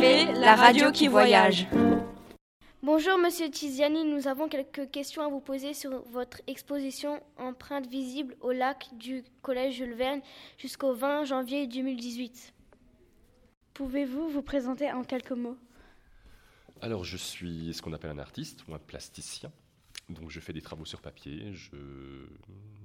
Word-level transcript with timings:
la 0.00 0.56
radio 0.56 0.90
qui 0.90 1.08
voyage. 1.08 1.66
Bonjour 2.82 3.18
Monsieur 3.18 3.50
Tiziani, 3.50 4.04
nous 4.04 4.28
avons 4.28 4.48
quelques 4.48 4.90
questions 4.90 5.22
à 5.22 5.28
vous 5.28 5.40
poser 5.40 5.74
sur 5.74 6.02
votre 6.10 6.40
exposition 6.46 7.22
Empreinte 7.36 7.86
visible 7.86 8.34
au 8.40 8.50
lac 8.50 8.88
du 8.94 9.22
Collège 9.42 9.74
Jules 9.74 9.92
Verne 9.92 10.22
jusqu'au 10.56 10.94
20 10.94 11.24
janvier 11.24 11.66
2018. 11.66 12.54
Pouvez-vous 13.74 14.30
vous 14.30 14.40
présenter 14.40 14.90
en 14.90 15.04
quelques 15.04 15.32
mots? 15.32 15.58
Alors 16.80 17.04
je 17.04 17.18
suis 17.18 17.74
ce 17.74 17.82
qu'on 17.82 17.92
appelle 17.92 18.10
un 18.10 18.18
artiste 18.18 18.66
ou 18.68 18.74
un 18.74 18.78
plasticien. 18.78 19.52
Donc 20.08 20.30
je 20.30 20.40
fais 20.40 20.54
des 20.54 20.62
travaux 20.62 20.86
sur 20.86 21.02
papier, 21.02 21.52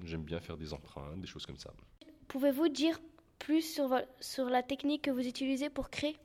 j'aime 0.04 0.24
bien 0.24 0.42
faire 0.42 0.58
des 0.58 0.74
empreintes, 0.74 1.22
des 1.22 1.28
choses 1.28 1.46
comme 1.46 1.58
ça. 1.58 1.72
Pouvez-vous 2.28 2.68
dire 2.68 3.00
plus 3.40 3.62
sur, 3.62 4.02
sur 4.20 4.50
la 4.50 4.64
technique 4.64 5.04
que 5.04 5.12
vous 5.12 5.26
utilisez 5.26 5.70
pour 5.70 5.90
créer? 5.90 6.18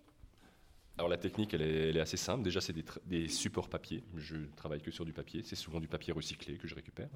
Alors 1.00 1.08
la 1.08 1.16
technique, 1.16 1.54
elle 1.54 1.62
est, 1.62 1.98
assez 1.98 2.18
simple. 2.18 2.42
Déjà, 2.42 2.60
c'est 2.60 2.74
des, 3.06 3.28
supports 3.28 3.70
papier. 3.70 4.04
Je 4.16 4.36
travaille 4.54 4.82
que 4.82 4.90
sur 4.90 5.06
du 5.06 5.14
papier. 5.14 5.42
C'est 5.42 5.56
souvent 5.56 5.80
du 5.80 5.88
papier 5.88 6.12
recyclé 6.12 6.58
que 6.58 6.68
je 6.68 6.74
récupère. 6.74 7.08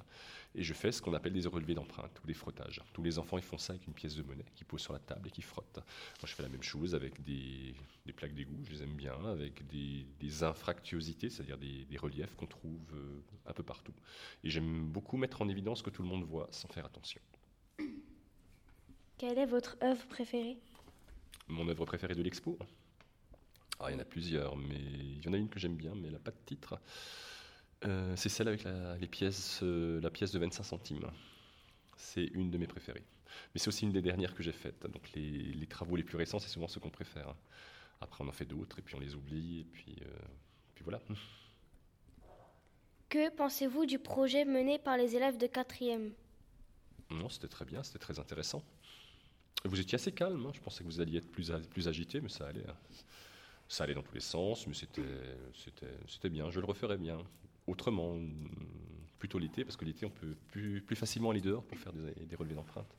Et 0.55 0.63
je 0.63 0.73
fais 0.73 0.91
ce 0.91 1.03
qu'on 1.03 1.13
appelle 1.13 1.35
des 1.35 1.47
relevés 1.47 1.75
d'empreintes 1.75 2.19
ou 2.25 2.27
des 2.27 2.33
frottages. 2.33 2.81
Tous 2.95 3.03
les 3.03 3.19
enfants, 3.19 3.37
ils 3.37 3.45
font 3.45 3.59
ça 3.59 3.75
avec 3.75 3.87
une 3.87 3.93
pièce 3.93 4.17
de 4.17 4.23
monnaie 4.23 4.47
qu'ils 4.55 4.65
posent 4.65 4.81
sur 4.81 4.95
la 4.95 5.01
table 5.01 5.29
et 5.29 5.31
qui 5.31 5.43
frottent. 5.43 5.77
Moi, 5.77 6.25
je 6.25 6.35
fais 6.35 6.43
la 6.43 6.49
même 6.49 6.63
chose 6.63 6.95
avec 6.95 7.23
des, 7.23 7.75
plaques 8.17 8.33
d'égout, 8.33 8.65
je 8.65 8.71
les 8.71 8.83
aime 8.85 8.95
bien, 8.95 9.23
avec 9.27 9.67
des, 9.67 10.43
infractuosités, 10.43 11.29
c'est-à-dire 11.29 11.59
des, 11.59 11.99
reliefs 11.99 12.35
qu'on 12.37 12.47
trouve 12.47 12.81
euh, 12.95 13.23
un 13.45 13.53
peu 13.53 13.63
partout. 13.63 13.95
Et 14.43 14.49
j'aime 14.51 14.87
beaucoup 14.87 15.19
mettre 15.19 15.43
en 15.43 15.49
évidence 15.51 15.83
que 15.83 15.91
tout 15.91 16.03
le 16.03 16.09
monde 16.09 16.25
voit 16.25 16.49
sans 16.53 16.69
faire 16.69 16.87
attention. 16.87 17.21
Quelle 19.19 19.39
est 19.39 19.47
votre 19.47 19.77
œuvre 19.83 20.07
préférée? 20.07 20.57
Mon 21.49 21.69
œuvre 21.69 21.85
préférée 21.85 22.15
de 22.15 22.23
l'expo 22.23 22.59
ah, 23.85 23.91
il 23.91 23.95
y 23.95 23.97
en 23.97 24.01
a 24.01 24.05
plusieurs, 24.05 24.57
mais 24.57 24.77
il 24.77 25.25
y 25.25 25.29
en 25.29 25.33
a 25.33 25.37
une 25.37 25.49
que 25.49 25.59
j'aime 25.59 25.77
bien, 25.77 25.95
mais 25.95 26.09
elle 26.09 26.15
n'a 26.15 26.19
pas 26.19 26.31
de 26.31 26.41
titre. 26.47 26.79
Euh, 27.85 28.15
c'est 28.17 28.29
celle 28.29 28.49
avec 28.49 28.65
la, 28.65 28.97
les 28.97 29.07
pièces, 29.07 29.61
euh, 29.63 30.01
la 30.01 30.11
pièce 30.11 30.33
de 30.33 30.39
25 30.39 30.63
centimes. 30.63 31.07
C'est 31.97 32.25
une 32.25 32.51
de 32.51 32.59
mes 32.59 32.67
préférées. 32.67 33.05
Mais 33.53 33.61
c'est 33.61 33.69
aussi 33.69 33.85
une 33.85 33.93
des 33.93 34.03
dernières 34.03 34.35
que 34.35 34.43
j'ai 34.43 34.53
faites. 34.53 34.87
Donc 34.87 35.11
les, 35.15 35.67
travaux 35.67 35.97
les 35.97 36.03
plus 36.03 36.17
récents, 36.17 36.39
c'est 36.39 36.49
souvent 36.49 36.69
ceux 36.69 36.81
qu'on 36.81 36.91
préfère. 36.91 37.35
Après, 38.01 38.25
on 38.25 38.29
en 38.29 38.33
fait 38.33 38.45
d'autres, 38.45 38.79
et 38.79 38.83
puis 38.83 38.95
on 38.95 39.01
les 39.01 39.15
oublie, 39.15 39.61
et 39.61 39.65
puis, 39.65 39.97
euh, 40.03 40.19
puis 40.75 40.85
voilà. 40.85 41.01
Que 43.09 43.31
pensez-vous 43.31 43.87
du 43.87 43.99
projet 43.99 44.45
mené 44.45 44.79
par 44.79 44.97
les 44.97 45.17
élèves 45.17 45.37
de 45.37 45.47
4e 45.47 46.13
Non, 47.11 47.29
c'était 47.29 47.49
très 47.49 47.65
bien, 47.65 47.83
c'était 47.83 47.99
très 47.99 48.19
intéressant. 48.19 48.63
Vous 49.65 49.81
étiez 49.81 49.97
assez 49.97 50.13
calme, 50.13 50.45
hein. 50.47 50.53
je 50.55 50.61
pensais 50.61 50.85
que 50.85 50.89
vous 50.89 51.01
alliez 51.01 51.19
être 51.19 51.31
plus, 51.31 51.51
plus 51.71 51.89
agité, 51.89 52.21
mais 52.21 52.29
ça 52.29 52.47
allait. 52.47 52.69
Hein 52.69 52.77
ça 53.69 53.85
allait 53.85 53.95
dans 53.95 54.03
tous 54.03 54.15
les 54.15 54.21
sens, 54.21 54.67
mais 54.67 54.75
c'était 54.75 56.31
bien. 56.31 56.51
Je 56.51 56.61
le 56.61 56.67
referais 56.67 56.99
bien. 56.99 57.19
Autrement, 57.67 58.19
plutôt 59.19 59.39
l'été, 59.39 59.65
parce 59.65 59.77
que 59.77 59.85
l'été, 59.85 60.05
on 60.07 60.11
peut 60.11 60.37
plus, 60.49 60.83
plus, 60.83 60.97
facilement 60.97 61.31
aller 61.31 61.41
dehors 61.41 61.65
pour 61.65 61.79
faire 61.79 61.93
des, 61.93 62.37
relevés 62.37 62.55
d'empreintes 62.55 62.95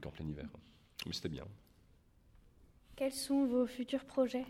qu'en 0.00 0.10
plein 0.10 0.26
hiver. 0.26 0.48
Mais 1.06 1.12
c'était 1.12 1.28
bien. 1.28 1.44
Quels 2.96 3.12
sont 3.12 3.46
vos 3.46 3.66
futurs 3.66 4.04
projets? 4.04 4.44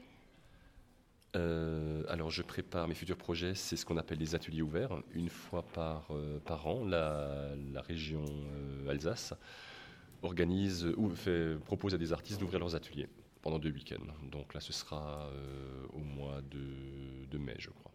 Euh, 1.37 2.03
alors, 2.09 2.31
je 2.31 2.43
prépare 2.43 2.89
mes 2.89 2.95
futurs 2.95 3.17
projets, 3.17 3.55
c'est 3.55 3.77
ce 3.77 3.87
qu'on 3.87 3.97
appelle 3.97 4.19
les 4.19 4.35
ateliers 4.35 4.63
ouverts. 4.63 5.03
Une 5.15 5.29
fois 5.29 5.63
par, 5.63 6.09
euh, 6.11 6.39
par 6.41 6.67
an, 6.67 6.85
la, 6.85 7.55
la 7.73 7.81
région 7.81 8.25
euh, 8.27 8.91
Alsace 8.91 9.35
organise 10.23 10.87
ou 10.97 11.09
fait, 11.11 11.57
propose 11.65 11.95
à 11.95 11.99
des 11.99 12.13
artistes 12.13 12.39
d'ouvrir 12.41 12.61
leurs 12.61 12.75
ateliers 12.75 13.09
pendant 13.43 13.59
deux 13.59 13.71
week-ends. 13.71 14.07
Donc 14.31 14.55
là, 14.55 14.61
ce 14.61 14.73
sera 14.73 15.27
euh, 15.27 15.85
au 15.93 15.99
mois 15.99 16.41
de, 16.43 17.39
mai, 17.39 17.57
je 17.59 17.71
crois. 17.71 17.93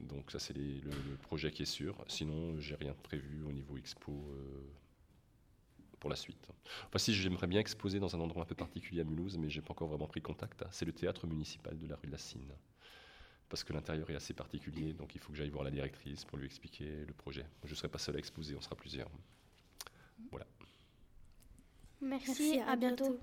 Donc 0.00 0.30
ça, 0.30 0.38
c'est 0.38 0.54
le, 0.54 1.16
projet 1.22 1.50
qui 1.50 1.62
est 1.62 1.66
sûr. 1.66 1.96
Sinon, 2.06 2.60
j'ai 2.60 2.76
rien 2.76 2.94
prévu 3.02 3.42
au 3.44 3.52
niveau 3.52 3.78
expo 3.78 4.12
euh, 4.12 4.70
pour 5.98 6.10
la 6.10 6.16
suite. 6.16 6.48
Enfin, 6.86 6.98
si 6.98 7.14
j'aimerais 7.14 7.46
bien 7.46 7.60
exposer 7.60 7.98
dans 7.98 8.14
un 8.14 8.20
endroit 8.20 8.42
un 8.42 8.46
peu 8.46 8.54
particulier 8.54 9.00
à 9.00 9.04
Mulhouse, 9.04 9.38
mais 9.38 9.48
j'ai 9.48 9.62
pas 9.62 9.72
encore 9.72 9.88
vraiment 9.88 10.06
pris 10.06 10.20
contact. 10.20 10.62
C'est 10.70 10.84
le 10.84 10.92
théâtre 10.92 11.26
municipal 11.26 11.76
de 11.78 11.86
la 11.86 11.96
rue 11.96 12.06
de 12.06 12.12
la 12.12 12.18
Cine. 12.18 12.52
Parce 13.48 13.64
que 13.64 13.72
l'intérieur 13.72 14.10
est 14.10 14.16
assez 14.16 14.34
particulier, 14.34 14.92
donc 14.92 15.14
il 15.14 15.20
faut 15.20 15.30
que 15.30 15.38
j'aille 15.38 15.50
voir 15.50 15.64
la 15.64 15.70
directrice 15.70 16.24
pour 16.24 16.36
lui 16.36 16.46
expliquer 16.46 17.06
le 17.06 17.14
projet. 17.14 17.46
Je 17.64 17.70
ne 17.70 17.76
serai 17.76 17.88
pas 17.88 17.98
seul 17.98 18.16
à 18.16 18.18
exposer, 18.18 18.56
on 18.56 18.60
sera 18.60 18.74
plusieurs. 18.74 19.08
Voilà. 20.30 20.46
Merci, 22.00 22.58
à, 22.66 22.74
bientôt. 22.76 23.18